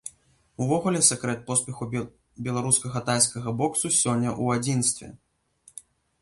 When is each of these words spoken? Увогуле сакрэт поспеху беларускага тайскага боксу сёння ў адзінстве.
Увогуле 0.63 1.01
сакрэт 1.07 1.43
поспеху 1.49 1.87
беларускага 2.47 2.99
тайскага 3.11 3.49
боксу 3.61 3.87
сёння 4.01 4.29
ў 4.41 4.45
адзінстве. 4.61 5.13